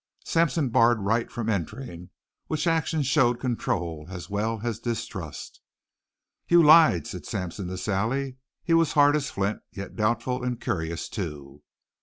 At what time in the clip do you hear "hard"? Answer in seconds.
8.93-9.15